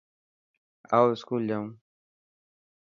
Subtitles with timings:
[0.97, 1.69] آو اسڪول جائون.